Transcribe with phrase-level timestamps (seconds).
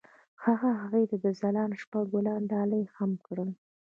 [0.45, 3.49] هغه هغې ته د ځلانده شپه ګلان ډالۍ هم کړل.